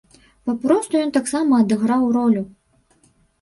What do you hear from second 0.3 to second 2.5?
Папросту ён таксама адыграў ролю.